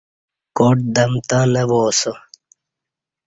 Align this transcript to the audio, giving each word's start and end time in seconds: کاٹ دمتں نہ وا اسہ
کاٹ 0.57 0.77
دمتں 0.95 1.45
نہ 1.53 1.63
وا 1.69 1.79
اسہ 1.89 2.11